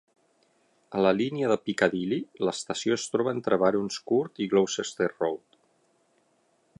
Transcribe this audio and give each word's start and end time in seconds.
A 0.99 1.03
la 1.05 1.11
línia 1.17 1.49
de 1.51 1.57
Piccadilly, 1.67 2.17
l'estació 2.49 2.97
es 3.01 3.05
troba 3.17 3.33
entre 3.37 3.61
Barons 3.65 4.01
Court 4.13 4.43
i 4.47 4.51
Gloucester 4.55 5.11
Road. 5.13 5.63